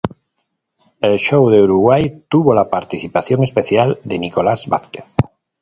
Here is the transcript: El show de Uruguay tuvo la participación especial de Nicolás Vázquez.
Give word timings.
El 0.99 1.19
show 1.19 1.51
de 1.51 1.61
Uruguay 1.61 2.23
tuvo 2.27 2.55
la 2.55 2.71
participación 2.71 3.43
especial 3.43 3.99
de 4.03 4.17
Nicolás 4.17 4.65
Vázquez. 4.67 5.13